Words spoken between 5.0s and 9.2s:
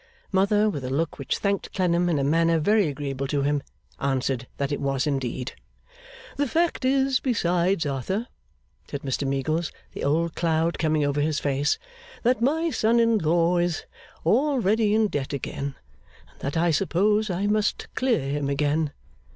indeed. 'The fact is, besides, Arthur,' said